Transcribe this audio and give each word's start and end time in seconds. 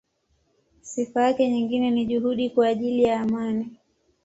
Sifa 0.81 1.23
yake 1.23 1.49
nyingine 1.51 1.91
ni 1.91 2.05
juhudi 2.05 2.49
kwa 2.49 2.67
ajili 2.67 3.03
ya 3.03 3.21
amani. 3.21 3.77